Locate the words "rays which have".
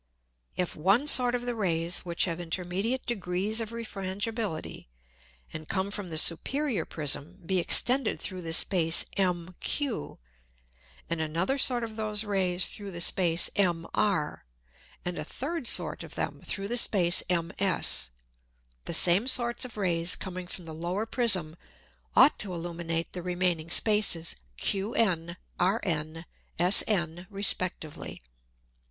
1.53-2.39